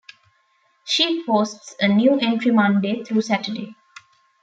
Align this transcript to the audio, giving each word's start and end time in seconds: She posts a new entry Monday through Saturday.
She 0.83 1.23
posts 1.27 1.75
a 1.79 1.87
new 1.87 2.17
entry 2.19 2.49
Monday 2.49 3.03
through 3.03 3.21
Saturday. 3.21 3.75